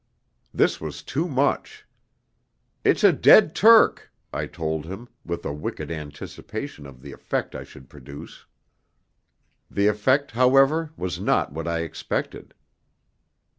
This 0.51 0.81
was 0.81 1.03
too 1.03 1.27
much. 1.27 1.85
'It's 2.83 3.03
a 3.03 3.13
dead 3.13 3.53
Turk,' 3.53 4.11
I 4.33 4.47
told 4.47 4.83
him, 4.87 5.09
with 5.23 5.45
a 5.45 5.53
wicked 5.53 5.91
anticipation 5.91 6.87
of 6.87 7.03
the 7.03 7.11
effect 7.11 7.53
I 7.53 7.63
should 7.63 7.87
produce. 7.87 8.47
The 9.69 9.85
effect, 9.85 10.31
however, 10.31 10.89
was 10.97 11.19
not 11.19 11.51
what 11.53 11.67
I 11.67 11.81
expected. 11.81 12.55